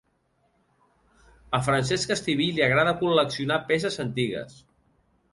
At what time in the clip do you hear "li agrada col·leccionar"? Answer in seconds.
2.59-3.59